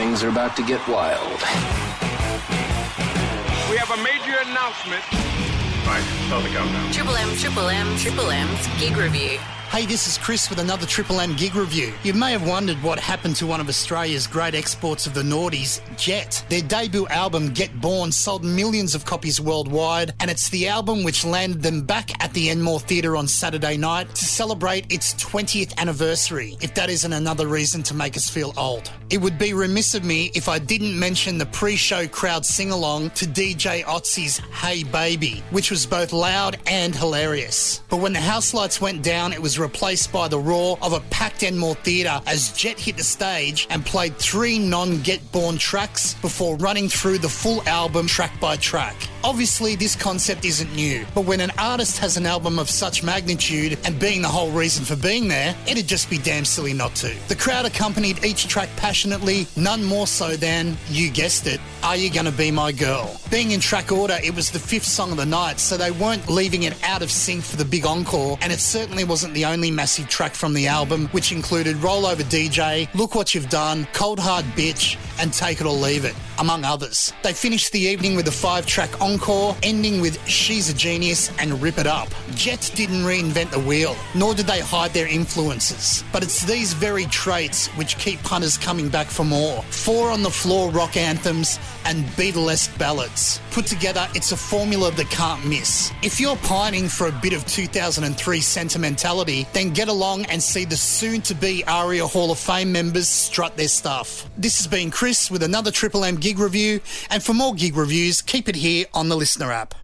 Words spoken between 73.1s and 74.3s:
What You've Done, Cold